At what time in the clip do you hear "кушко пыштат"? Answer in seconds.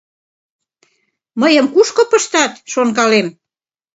1.73-2.51